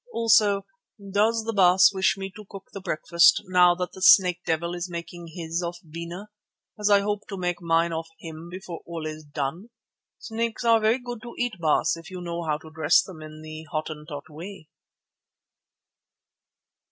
[0.11, 0.65] Also,
[1.11, 4.89] does the Baas wish me to cook the breakfast, now that the snake devil is
[4.89, 6.29] making his off Bena,
[6.79, 9.69] as I hope to make mine off him before all is done.
[10.17, 13.43] Snakes are very good to eat, Baas, if you know how to dress them in
[13.43, 14.69] the Hottentot way."